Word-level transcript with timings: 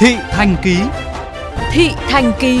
Thị 0.00 0.16
Thành 0.30 0.56
Ký 0.62 0.78
Thị 1.72 1.90
Thành 2.08 2.32
Ký 2.40 2.60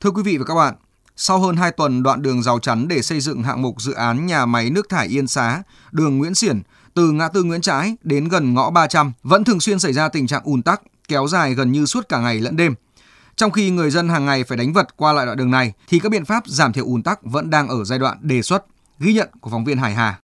Thưa 0.00 0.10
quý 0.10 0.22
vị 0.22 0.36
và 0.36 0.44
các 0.44 0.54
bạn, 0.54 0.74
sau 1.16 1.38
hơn 1.38 1.56
2 1.56 1.70
tuần 1.70 2.02
đoạn 2.02 2.22
đường 2.22 2.42
rào 2.42 2.58
chắn 2.58 2.88
để 2.88 3.02
xây 3.02 3.20
dựng 3.20 3.42
hạng 3.42 3.62
mục 3.62 3.80
dự 3.80 3.92
án 3.92 4.26
nhà 4.26 4.46
máy 4.46 4.70
nước 4.70 4.88
thải 4.88 5.06
Yên 5.06 5.26
Xá, 5.26 5.62
đường 5.92 6.18
Nguyễn 6.18 6.34
Xiển 6.34 6.62
từ 6.94 7.10
ngã 7.10 7.28
tư 7.28 7.42
Nguyễn 7.42 7.60
Trãi 7.60 7.96
đến 8.02 8.28
gần 8.28 8.54
ngõ 8.54 8.70
300 8.70 9.12
vẫn 9.22 9.44
thường 9.44 9.60
xuyên 9.60 9.78
xảy 9.78 9.92
ra 9.92 10.08
tình 10.08 10.26
trạng 10.26 10.42
ùn 10.44 10.62
tắc 10.62 10.82
kéo 11.08 11.26
dài 11.26 11.54
gần 11.54 11.72
như 11.72 11.86
suốt 11.86 12.08
cả 12.08 12.18
ngày 12.20 12.40
lẫn 12.40 12.56
đêm. 12.56 12.74
Trong 13.36 13.50
khi 13.50 13.70
người 13.70 13.90
dân 13.90 14.08
hàng 14.08 14.26
ngày 14.26 14.44
phải 14.44 14.58
đánh 14.58 14.72
vật 14.72 14.96
qua 14.96 15.12
lại 15.12 15.26
đoạn 15.26 15.38
đường 15.38 15.50
này 15.50 15.72
thì 15.88 15.98
các 15.98 16.12
biện 16.12 16.24
pháp 16.24 16.46
giảm 16.46 16.72
thiểu 16.72 16.84
ùn 16.84 17.02
tắc 17.02 17.22
vẫn 17.22 17.50
đang 17.50 17.68
ở 17.68 17.84
giai 17.84 17.98
đoạn 17.98 18.18
đề 18.20 18.42
xuất. 18.42 18.64
Ghi 18.98 19.12
nhận 19.12 19.28
của 19.40 19.50
phóng 19.50 19.64
viên 19.64 19.78
Hải 19.78 19.94
Hà. 19.94 20.18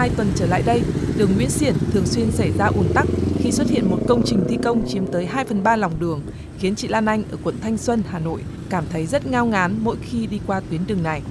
Hai 0.00 0.10
tuần 0.16 0.32
trở 0.36 0.46
lại 0.46 0.62
đây, 0.66 0.82
đường 1.16 1.30
Nguyễn 1.36 1.50
Xiển 1.50 1.74
thường 1.92 2.06
xuyên 2.06 2.30
xảy 2.30 2.50
ra 2.58 2.66
ùn 2.66 2.86
tắc 2.94 3.06
khi 3.38 3.52
xuất 3.52 3.68
hiện 3.70 3.90
một 3.90 3.98
công 4.08 4.22
trình 4.26 4.44
thi 4.48 4.58
công 4.64 4.88
chiếm 4.88 5.06
tới 5.06 5.26
2 5.26 5.44
phần 5.44 5.62
3 5.62 5.76
lòng 5.76 5.92
đường, 5.98 6.20
khiến 6.58 6.74
chị 6.74 6.88
Lan 6.88 7.06
Anh 7.06 7.22
ở 7.30 7.36
quận 7.42 7.54
Thanh 7.62 7.78
Xuân, 7.78 8.02
Hà 8.10 8.18
Nội 8.18 8.40
cảm 8.70 8.84
thấy 8.92 9.06
rất 9.06 9.26
ngao 9.26 9.46
ngán 9.46 9.76
mỗi 9.80 9.96
khi 10.02 10.26
đi 10.26 10.40
qua 10.46 10.60
tuyến 10.70 10.80
đường 10.86 11.02
này. 11.02 11.22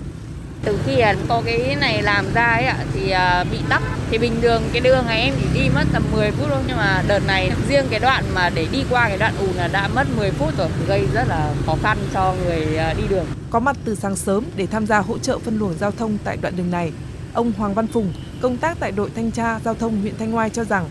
Từ 0.64 0.80
khi 0.86 1.02
có 1.28 1.42
cái 1.46 1.76
này 1.82 2.02
làm 2.02 2.26
ra 2.34 2.46
ấy 2.46 2.64
ạ 2.64 2.86
thì 2.94 3.10
à, 3.10 3.44
bị 3.52 3.58
tắc. 3.70 3.82
Thì 4.12 4.18
bình 4.18 4.34
thường 4.42 4.62
cái 4.74 4.82
đường 4.82 5.06
này 5.06 5.22
em 5.22 5.34
chỉ 5.42 5.60
đi 5.62 5.70
mất 5.70 5.84
tầm 5.94 6.04
10 6.12 6.32
phút 6.32 6.48
thôi 6.50 6.62
nhưng 6.68 6.78
mà 6.78 7.04
đợt 7.08 7.28
này 7.28 7.52
riêng 7.70 7.86
cái 7.90 8.00
đoạn 8.00 8.24
mà 8.36 8.50
để 8.50 8.68
đi 8.72 8.84
qua 8.90 9.08
cái 9.08 9.18
đoạn 9.18 9.34
ùn 9.40 9.56
là 9.56 9.68
đã 9.68 9.88
mất 9.88 10.08
10 10.18 10.32
phút 10.32 10.58
rồi, 10.58 10.68
gây 10.88 11.08
rất 11.14 11.28
là 11.28 11.54
khó 11.66 11.76
khăn 11.84 11.98
cho 12.14 12.36
người 12.46 12.78
à, 12.78 12.94
đi 12.94 13.04
đường. 13.10 13.26
Có 13.50 13.60
mặt 13.60 13.78
từ 13.86 13.96
sáng 13.96 14.16
sớm 14.16 14.44
để 14.56 14.68
tham 14.68 14.86
gia 14.86 15.00
hỗ 15.00 15.18
trợ 15.18 15.40
phân 15.40 15.60
luồng 15.60 15.74
giao 15.80 15.92
thông 15.92 16.18
tại 16.24 16.38
đoạn 16.42 16.56
đường 16.58 16.72
này, 16.72 16.92
ông 17.34 17.52
Hoàng 17.58 17.74
Văn 17.74 17.88
Phùng, 17.88 18.14
công 18.42 18.58
tác 18.58 18.78
tại 18.80 18.92
đội 18.92 19.10
thanh 19.16 19.32
tra 19.32 19.60
giao 19.66 19.74
thông 19.74 20.02
huyện 20.02 20.14
Thanh 20.20 20.36
Oai 20.36 20.50
cho 20.50 20.64
rằng 20.64 20.90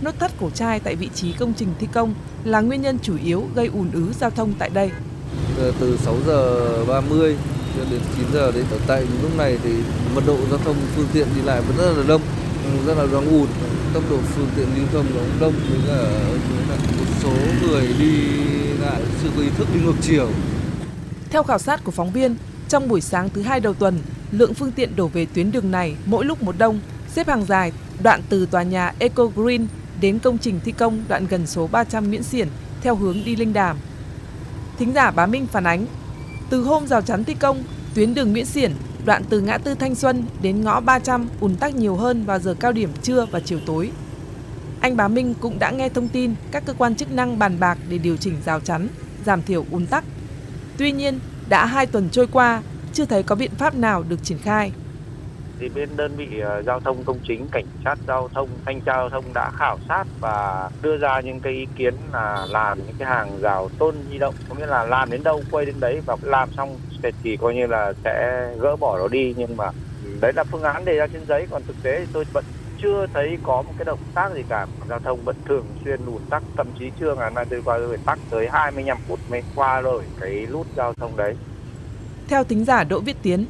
nốt 0.00 0.18
thắt 0.18 0.30
cổ 0.40 0.50
trai 0.50 0.80
tại 0.80 0.96
vị 0.96 1.08
trí 1.14 1.32
công 1.32 1.52
trình 1.56 1.68
thi 1.78 1.88
công 1.92 2.14
là 2.44 2.60
nguyên 2.60 2.82
nhân 2.82 2.98
chủ 3.02 3.16
yếu 3.24 3.44
gây 3.54 3.66
ùn 3.66 3.90
ứ 3.92 4.12
giao 4.20 4.30
thông 4.30 4.52
tại 4.58 4.70
đây. 4.70 4.90
Từ 5.80 5.98
6 6.02 6.16
giờ 6.26 6.84
30 6.88 7.36
cho 7.76 7.84
đến 7.90 8.00
9 8.16 8.26
giờ 8.32 8.52
đến 8.52 8.64
tại 8.86 9.06
lúc 9.22 9.36
này 9.38 9.58
thì 9.64 9.70
mật 10.14 10.22
độ 10.26 10.36
giao 10.50 10.58
thông 10.58 10.76
phương 10.96 11.06
tiện 11.12 11.26
đi 11.36 11.42
lại 11.42 11.60
vẫn 11.60 11.76
rất 11.76 11.92
là 11.96 12.04
đông, 12.08 12.22
rất 12.86 12.98
là 12.98 13.06
đông 13.12 13.28
ùn, 13.28 13.46
tốc 13.94 14.02
độ 14.10 14.16
phương 14.34 14.48
tiện 14.56 14.66
lưu 14.76 14.86
thông 14.92 15.06
nó 15.14 15.20
cũng 15.20 15.40
đông 15.40 15.54
với 15.70 15.78
cả 15.88 16.08
một 16.98 17.04
số 17.22 17.32
người 17.62 17.88
đi 17.98 18.12
lại 18.80 19.02
chưa 19.22 19.28
có 19.36 19.42
ý 19.42 19.48
thức 19.56 19.68
đi 19.74 19.80
ngược 19.80 19.96
chiều. 20.00 20.28
Theo 21.30 21.42
khảo 21.42 21.58
sát 21.58 21.84
của 21.84 21.92
phóng 21.92 22.12
viên, 22.12 22.36
trong 22.68 22.88
buổi 22.88 23.00
sáng 23.00 23.30
thứ 23.30 23.42
hai 23.42 23.60
đầu 23.60 23.74
tuần, 23.74 23.98
lượng 24.32 24.54
phương 24.54 24.72
tiện 24.72 24.96
đổ 24.96 25.08
về 25.08 25.26
tuyến 25.34 25.52
đường 25.52 25.70
này 25.70 25.96
mỗi 26.06 26.24
lúc 26.24 26.42
một 26.42 26.54
đông, 26.58 26.80
xếp 27.08 27.28
hàng 27.28 27.44
dài, 27.44 27.72
đoạn 28.02 28.20
từ 28.28 28.46
tòa 28.46 28.62
nhà 28.62 28.92
Eco 28.98 29.26
Green 29.26 29.66
đến 30.00 30.18
công 30.18 30.38
trình 30.38 30.60
thi 30.64 30.72
công 30.72 31.02
đoạn 31.08 31.26
gần 31.26 31.46
số 31.46 31.66
300 31.66 32.08
Nguyễn 32.08 32.22
Xiển 32.22 32.48
theo 32.82 32.94
hướng 32.94 33.24
đi 33.24 33.36
Linh 33.36 33.52
Đàm. 33.52 33.76
Thính 34.78 34.92
giả 34.94 35.10
Bá 35.10 35.26
Minh 35.26 35.46
phản 35.46 35.64
ánh, 35.64 35.86
từ 36.50 36.62
hôm 36.62 36.86
rào 36.86 37.02
chắn 37.02 37.24
thi 37.24 37.34
công, 37.34 37.62
tuyến 37.94 38.14
đường 38.14 38.32
Nguyễn 38.32 38.46
Xiển 38.46 38.72
đoạn 39.04 39.22
từ 39.28 39.40
ngã 39.40 39.58
tư 39.58 39.74
Thanh 39.74 39.94
Xuân 39.94 40.24
đến 40.42 40.60
ngõ 40.60 40.80
300 40.80 41.28
ùn 41.40 41.56
tắc 41.56 41.74
nhiều 41.74 41.96
hơn 41.96 42.24
vào 42.24 42.38
giờ 42.38 42.54
cao 42.60 42.72
điểm 42.72 42.90
trưa 43.02 43.26
và 43.30 43.40
chiều 43.40 43.58
tối. 43.66 43.90
Anh 44.80 44.96
Bá 44.96 45.08
Minh 45.08 45.34
cũng 45.40 45.58
đã 45.58 45.70
nghe 45.70 45.88
thông 45.88 46.08
tin 46.08 46.34
các 46.50 46.64
cơ 46.66 46.74
quan 46.78 46.94
chức 46.94 47.12
năng 47.12 47.38
bàn 47.38 47.60
bạc 47.60 47.78
để 47.88 47.98
điều 47.98 48.16
chỉnh 48.16 48.34
rào 48.44 48.60
chắn, 48.60 48.88
giảm 49.26 49.42
thiểu 49.42 49.64
ùn 49.70 49.86
tắc. 49.86 50.04
Tuy 50.76 50.92
nhiên, 50.92 51.18
đã 51.48 51.66
hai 51.66 51.86
tuần 51.86 52.08
trôi 52.10 52.26
qua, 52.26 52.62
chưa 52.92 53.04
thấy 53.04 53.22
có 53.22 53.34
biện 53.34 53.50
pháp 53.58 53.74
nào 53.74 54.04
được 54.08 54.22
triển 54.22 54.38
khai. 54.38 54.72
Thì 55.60 55.68
bên 55.68 55.88
đơn 55.96 56.16
vị 56.16 56.40
ờ, 56.40 56.62
giao 56.62 56.80
thông 56.80 57.04
công 57.04 57.18
chính, 57.28 57.46
cảnh 57.52 57.66
sát 57.84 57.98
giao 58.06 58.28
thông, 58.34 58.48
thanh 58.66 58.80
tra 58.80 58.92
giao 58.92 59.08
thông 59.08 59.24
đã 59.34 59.50
khảo 59.54 59.78
sát 59.88 60.04
và 60.20 60.70
đưa 60.82 60.96
ra 60.96 61.20
những 61.20 61.40
cái 61.40 61.52
ý 61.52 61.66
kiến 61.76 61.94
là 62.12 62.46
làm 62.50 62.78
những 62.78 62.96
cái 62.98 63.08
hàng 63.08 63.40
rào 63.40 63.68
tôn 63.78 63.94
di 64.10 64.18
động, 64.18 64.34
có 64.48 64.54
nghĩa 64.54 64.66
là 64.66 64.84
làm 64.84 65.10
đến 65.10 65.22
đâu 65.22 65.42
quay 65.50 65.66
đến 65.66 65.74
đấy 65.80 66.00
và 66.06 66.16
làm 66.22 66.48
xong 66.56 66.76
thì 67.22 67.36
coi 67.36 67.54
như 67.54 67.66
là 67.66 67.92
sẽ 68.04 68.46
gỡ 68.60 68.76
bỏ 68.76 68.98
nó 68.98 69.08
đi. 69.08 69.34
Nhưng 69.36 69.56
mà 69.56 69.70
đấy 70.20 70.32
là 70.36 70.44
phương 70.44 70.62
án 70.62 70.84
đề 70.84 70.96
ra 70.96 71.06
trên 71.12 71.22
giấy 71.28 71.46
còn 71.50 71.62
thực 71.66 71.76
tế 71.82 71.96
thì 71.98 72.06
tôi 72.12 72.24
vẫn 72.32 72.44
chưa 72.82 73.06
thấy 73.14 73.36
có 73.42 73.62
một 73.62 73.72
cái 73.78 73.84
động 73.84 73.98
tác 74.14 74.34
gì 74.34 74.42
cả. 74.48 74.66
Giao 74.88 74.98
thông 74.98 75.24
vẫn 75.24 75.36
thường 75.48 75.66
xuyên 75.84 76.06
ùn 76.06 76.22
tắc 76.30 76.42
thậm 76.56 76.66
chí 76.78 76.90
chưa 77.00 77.14
ngày 77.14 77.30
nay 77.34 77.44
tôi 77.50 77.62
qua 77.64 77.78
tôi 77.78 77.96
tắc 78.06 78.18
tới 78.30 78.48
25 78.52 78.98
phút 79.08 79.20
mới 79.30 79.42
qua 79.54 79.80
rồi 79.80 80.02
cái 80.20 80.46
nút 80.52 80.66
giao 80.76 80.92
thông 80.94 81.16
đấy 81.16 81.34
theo 82.30 82.44
tính 82.44 82.64
giả 82.64 82.84
Đỗ 82.84 83.00
Viết 83.00 83.16
Tiến, 83.22 83.46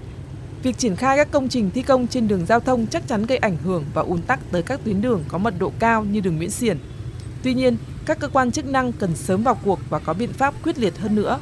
việc 0.63 0.79
triển 0.79 0.97
khai 0.97 1.17
các 1.17 1.29
công 1.31 1.49
trình 1.49 1.71
thi 1.71 1.83
công 1.83 2.07
trên 2.07 2.29
đường 2.29 2.47
giao 2.47 2.61
thông 2.61 2.87
chắc 2.87 3.09
chắn 3.09 3.27
gây 3.27 3.39
ảnh 3.39 3.57
hưởng 3.65 3.85
và 3.95 4.03
ùn 4.03 4.23
tắc 4.23 4.41
tới 4.53 4.63
các 4.63 4.81
tuyến 4.85 5.03
đường 5.03 5.25
có 5.29 5.39
mật 5.39 5.55
độ 5.59 5.73
cao 5.79 6.05
như 6.05 6.21
đường 6.21 6.37
Nguyễn 6.37 6.51
Xiển. 6.51 6.79
Tuy 7.43 7.55
nhiên, 7.55 7.77
các 8.07 8.19
cơ 8.21 8.29
quan 8.29 8.51
chức 8.51 8.67
năng 8.67 8.93
cần 8.93 9.17
sớm 9.17 9.43
vào 9.43 9.59
cuộc 9.65 9.79
và 9.91 9.99
có 9.99 10.13
biện 10.13 10.33
pháp 10.33 10.55
quyết 10.65 10.79
liệt 10.79 10.99
hơn 10.99 11.15
nữa. 11.15 11.39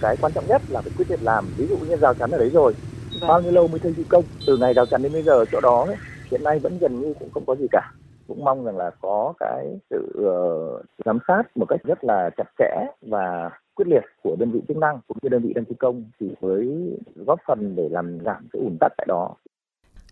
Cái 0.00 0.16
quan 0.20 0.32
trọng 0.32 0.46
nhất 0.46 0.62
là 0.68 0.80
phải 0.80 0.92
quyết 0.96 1.10
liệt 1.10 1.22
làm, 1.22 1.48
ví 1.56 1.66
dụ 1.66 1.76
như 1.76 1.96
rào 1.96 2.14
chắn 2.14 2.30
ở 2.30 2.38
đấy 2.38 2.50
rồi, 2.50 2.74
vâng. 3.20 3.28
bao 3.28 3.42
nhiêu 3.42 3.52
lâu 3.52 3.68
mới 3.68 3.80
thi 3.80 4.04
công, 4.08 4.24
từ 4.46 4.56
ngày 4.56 4.74
rào 4.74 4.86
chắn 4.86 5.02
đến 5.02 5.12
bây 5.12 5.22
giờ 5.22 5.44
chỗ 5.52 5.60
đó 5.60 5.84
ấy, 5.86 5.96
hiện 6.30 6.44
nay 6.44 6.58
vẫn 6.58 6.78
gần 6.78 7.00
như 7.00 7.14
cũng 7.18 7.30
không 7.30 7.46
có 7.46 7.54
gì 7.54 7.66
cả 7.70 7.92
cũng 8.28 8.44
mong 8.44 8.64
rằng 8.64 8.76
là 8.76 8.90
có 9.00 9.32
cái 9.38 9.78
sự 9.90 10.12
uh, 10.18 10.84
giám 11.04 11.18
sát 11.28 11.42
một 11.54 11.66
cách 11.68 11.80
rất 11.84 12.04
là 12.04 12.30
chặt 12.36 12.48
chẽ 12.58 12.86
và 13.02 13.50
quyết 13.74 13.88
liệt 13.88 14.02
của 14.22 14.36
đơn 14.38 14.50
vị 14.50 14.60
chức 14.68 14.76
năng 14.76 15.00
cũng 15.08 15.18
như 15.22 15.28
đơn 15.28 15.42
vị 15.42 15.52
đang 15.54 15.64
thi 15.64 15.74
công 15.78 16.04
thì 16.20 16.30
mới 16.40 16.92
góp 17.26 17.40
phần 17.46 17.76
để 17.76 17.88
làm 17.90 18.18
giảm 18.24 18.46
cái 18.52 18.62
ủn 18.62 18.76
tắc 18.80 18.92
tại 18.96 19.06
đó. 19.08 19.34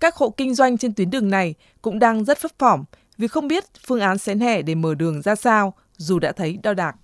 Các 0.01 0.15
hộ 0.15 0.31
kinh 0.31 0.55
doanh 0.55 0.79
trên 0.79 0.95
tuyến 0.95 1.11
đường 1.11 1.31
này 1.31 1.55
cũng 1.83 1.99
đang 1.99 2.25
rất 2.25 2.39
phấp 2.39 2.51
phỏng 2.59 2.85
vì 3.19 3.29
không 3.29 3.49
biết 3.49 3.65
phương 3.87 4.01
án 4.01 4.19
xén 4.19 4.41
hè 4.41 4.63
để 4.63 4.75
mở 4.75 4.95
đường 4.95 5.23
ra 5.23 5.35
sao 5.35 5.73
dù 5.97 6.19
đã 6.19 6.33
thấy 6.33 6.59
đo 6.63 6.75
đạc. 6.75 6.97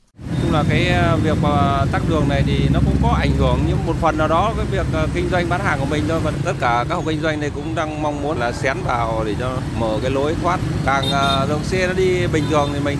Chung 0.50 0.58
là 0.58 0.64
cái 0.68 0.88
ờ, 0.88 1.16
việc 1.16 1.38
mà 1.42 1.84
tắc 1.92 2.02
đường 2.08 2.28
này 2.28 2.42
thì 2.46 2.68
nó 2.72 2.80
cũng 2.84 2.96
có 3.02 3.08
ảnh 3.08 3.30
hưởng 3.38 3.60
nhưng 3.66 3.86
một 3.86 3.96
phần 4.00 4.18
nào 4.18 4.28
đó 4.28 4.52
cái 4.56 4.66
việc 4.70 4.86
ờ, 4.92 5.08
kinh 5.14 5.28
doanh 5.30 5.48
bán 5.48 5.60
hàng 5.64 5.80
của 5.80 5.86
mình 5.86 6.04
thôi. 6.08 6.20
Và 6.24 6.32
tất 6.44 6.52
cả 6.60 6.84
các 6.88 6.94
hộ 6.94 7.02
kinh 7.06 7.20
doanh 7.20 7.40
này 7.40 7.50
cũng 7.54 7.74
đang 7.74 8.02
mong 8.02 8.22
muốn 8.22 8.38
là 8.38 8.52
xén 8.52 8.76
vào 8.84 9.22
để 9.26 9.34
cho 9.40 9.56
mở 9.78 9.98
cái 10.02 10.10
lối 10.10 10.34
thoát. 10.42 10.60
Càng 10.86 11.10
ờ, 11.10 11.46
đường 11.48 11.64
xe 11.64 11.86
nó 11.86 11.92
đi 11.92 12.26
bình 12.26 12.44
thường 12.50 12.70
thì 12.74 12.80
mình 12.80 12.98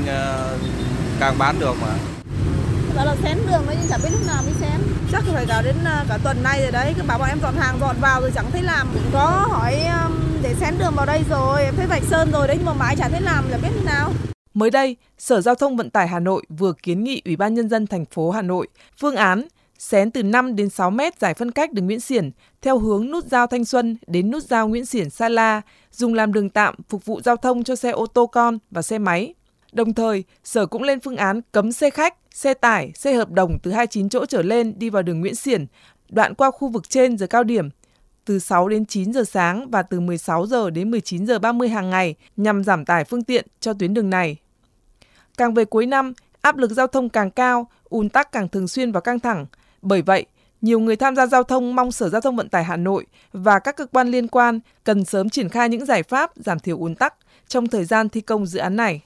càng 1.21 1.38
bán 1.38 1.60
được 1.60 1.75
mà. 1.82 1.94
Đó 2.97 3.04
là 3.04 3.16
xén 3.22 3.38
đường 3.50 3.62
đấy 3.66 3.77
nhưng 3.81 3.91
chẳng 3.91 4.00
biết 4.03 4.10
lúc 4.12 4.27
nào 4.27 4.42
mới 4.42 4.53
xén. 4.60 4.81
Chắc 5.12 5.25
phải 5.32 5.47
cả 5.47 5.62
đến 5.62 5.77
cả 6.09 6.19
tuần 6.22 6.42
nay 6.42 6.62
rồi 6.62 6.71
đấy. 6.71 6.94
Cứ 6.97 7.03
bảo 7.03 7.19
bọn 7.19 7.28
em 7.28 7.41
dọn 7.42 7.56
hàng 7.56 7.78
dọn 7.81 7.97
vào 8.00 8.21
rồi 8.21 8.31
chẳng 8.34 8.50
thấy 8.53 8.62
làm. 8.62 8.88
Cũng 8.94 9.10
có 9.12 9.47
hỏi 9.50 9.81
để 10.42 10.54
xén 10.60 10.78
đường 10.78 10.94
vào 10.97 11.06
đây 11.06 11.22
rồi. 11.31 11.65
Em 11.65 11.77
thấy 11.77 11.87
vạch 11.87 12.03
sơn 12.10 12.31
rồi 12.32 12.47
đấy 12.47 12.56
nhưng 12.56 12.66
mà 12.66 12.72
mãi 12.72 12.97
chả 12.97 13.09
thấy 13.09 13.21
làm 13.21 13.50
là 13.50 13.59
biết 13.62 13.71
thế 13.75 13.84
nào 13.84 14.12
Mới 14.55 14.71
đây, 14.71 14.97
Sở 15.19 15.41
Giao 15.41 15.55
thông 15.55 15.77
Vận 15.77 15.91
tải 15.91 16.09
Hà 16.09 16.21
Nội 16.21 16.43
vừa 16.49 16.72
kiến 16.83 17.05
nghị 17.05 17.22
Ủy 17.25 17.37
ban 17.37 17.55
Nhân 17.55 17.69
dân 17.69 17.87
thành 17.87 18.05
phố 18.05 18.31
Hà 18.31 18.43
Nội 18.43 18.69
phương 18.99 19.16
án 19.16 19.49
xén 19.78 20.11
từ 20.11 20.22
5 20.22 20.56
đến 20.56 20.69
6 20.71 20.91
mét 20.91 21.21
giải 21.21 21.34
phân 21.34 21.50
cách 21.50 21.72
đường 21.72 21.87
Nguyễn 21.87 22.00
Xiển 22.00 22.31
theo 22.62 22.78
hướng 22.78 23.10
nút 23.10 23.25
giao 23.25 23.47
Thanh 23.47 23.65
Xuân 23.65 23.97
đến 24.06 24.31
nút 24.31 24.43
giao 24.43 24.69
Nguyễn 24.69 24.87
Xiển 24.87 25.10
Sa 25.10 25.28
La, 25.28 25.62
dùng 25.93 26.15
làm 26.15 26.33
đường 26.33 26.50
tạm 26.50 26.75
phục 26.89 27.05
vụ 27.05 27.21
giao 27.21 27.37
thông 27.37 27.65
cho 27.65 27.77
xe 27.77 27.91
ô 27.91 28.06
tô 28.06 28.27
con 28.27 28.59
và 28.71 28.83
xe 28.83 28.99
máy. 28.99 29.34
Đồng 29.72 29.94
thời, 29.94 30.25
Sở 30.44 30.66
cũng 30.66 30.83
lên 30.83 31.00
phương 31.00 31.16
án 31.16 31.41
cấm 31.53 31.72
xe 31.72 31.91
khách, 31.91 32.16
xe 32.34 32.55
tải, 32.55 32.93
xe 32.94 33.15
hợp 33.15 33.31
đồng 33.31 33.59
từ 33.62 33.72
29 33.72 34.09
chỗ 34.09 34.27
trở 34.27 34.43
lên 34.43 34.78
đi 34.78 34.91
vào 34.91 35.03
đường 35.03 35.21
Nguyễn 35.21 35.34
Xiển, 35.34 35.66
đoạn 36.09 36.34
qua 36.34 36.50
khu 36.50 36.69
vực 36.69 36.89
trên 36.89 37.19
giờ 37.19 37.27
cao 37.27 37.44
điểm 37.44 37.69
từ 38.25 38.39
6 38.39 38.69
đến 38.69 38.87
9 38.87 39.13
giờ 39.13 39.25
sáng 39.25 39.71
và 39.71 39.83
từ 39.83 40.01
16 40.01 40.47
giờ 40.47 40.71
đến 40.71 40.91
19 40.91 41.27
giờ 41.27 41.39
30 41.39 41.69
hàng 41.69 41.91
ngày 41.91 42.15
nhằm 42.37 42.65
giảm 42.65 42.85
tải 42.85 43.05
phương 43.05 43.25
tiện 43.25 43.47
cho 43.61 43.73
tuyến 43.73 43.95
đường 43.95 44.11
này. 44.11 44.37
Càng 45.37 45.55
về 45.55 45.65
cuối 45.65 45.87
năm, 45.87 46.13
áp 46.41 46.57
lực 46.57 46.71
giao 46.71 46.87
thông 46.87 47.09
càng 47.09 47.31
cao, 47.31 47.69
ùn 47.85 48.09
tắc 48.09 48.33
càng 48.33 48.49
thường 48.49 48.69
xuyên 48.69 48.93
và 48.93 49.01
căng 49.01 49.21
thẳng. 49.21 49.47
Bởi 49.83 50.03
vậy, 50.03 50.27
nhiều 50.61 50.81
người 50.81 50.97
tham 50.97 51.17
gia 51.17 51.27
giao 51.27 51.43
thông 51.43 51.77
mong 51.77 51.93
Sở 51.93 52.09
Giao 52.09 52.21
thông 52.21 52.37
Vận 52.37 52.49
tải 52.49 52.65
Hà 52.65 52.77
Nội 52.77 53.07
và 53.33 53.59
các 53.59 53.77
cơ 53.77 53.87
quan 53.87 54.09
liên 54.09 54.28
quan 54.28 54.61
cần 54.84 55.05
sớm 55.05 55.28
triển 55.28 55.49
khai 55.49 55.69
những 55.69 55.87
giải 55.87 56.03
pháp 56.03 56.31
giảm 56.37 56.59
thiểu 56.59 56.78
ùn 56.78 56.95
tắc 56.95 57.15
trong 57.49 57.66
thời 57.66 57.84
gian 57.84 58.09
thi 58.09 58.21
công 58.21 58.47
dự 58.47 58.59
án 58.59 58.77
này. 58.77 59.03